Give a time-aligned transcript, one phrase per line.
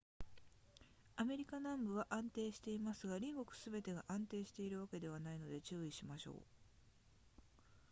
[1.15, 6.35] アフリカ南部は安定していますが隣国すべてが安定しているわけではないので注意しましょう